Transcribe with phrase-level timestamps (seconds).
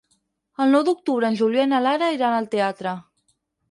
[0.65, 3.01] El nou d'octubre en Julià i na Lara iran al teatre.